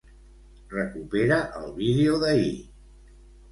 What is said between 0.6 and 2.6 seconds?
Recupera el vídeo d'ahir.